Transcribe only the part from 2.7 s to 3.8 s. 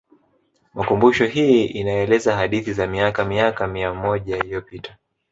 za miaka miaka